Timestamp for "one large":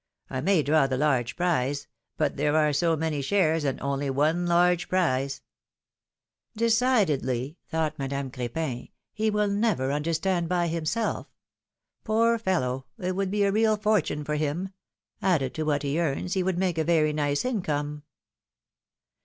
4.09-4.89